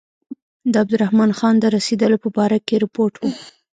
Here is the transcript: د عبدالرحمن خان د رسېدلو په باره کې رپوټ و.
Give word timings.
د 0.71 0.73
عبدالرحمن 0.81 1.31
خان 1.39 1.55
د 1.59 1.65
رسېدلو 1.75 2.17
په 2.23 2.29
باره 2.37 2.57
کې 2.67 2.75
رپوټ 2.83 3.13
و. 3.19 3.23